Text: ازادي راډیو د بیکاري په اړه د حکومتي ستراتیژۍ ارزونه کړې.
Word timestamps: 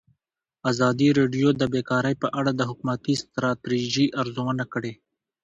ازادي 0.71 1.09
راډیو 1.19 1.47
د 1.55 1.63
بیکاري 1.73 2.13
په 2.21 2.27
اړه 2.39 2.51
د 2.55 2.61
حکومتي 2.69 3.13
ستراتیژۍ 3.23 4.07
ارزونه 4.21 4.63
کړې. 4.73 4.93